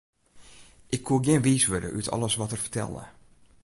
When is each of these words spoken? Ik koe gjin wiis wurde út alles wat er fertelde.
Ik 0.95 1.01
koe 1.07 1.19
gjin 1.23 1.43
wiis 1.45 1.65
wurde 1.71 1.89
út 1.97 2.07
alles 2.15 2.35
wat 2.37 2.51
er 2.53 2.63
fertelde. 2.65 3.03